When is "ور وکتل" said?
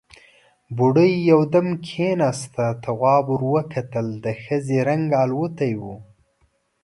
3.31-4.07